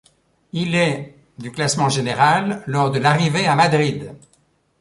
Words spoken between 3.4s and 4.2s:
à Madrid.